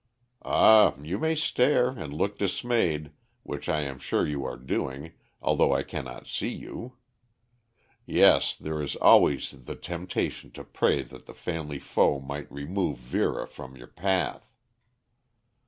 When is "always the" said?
8.95-9.75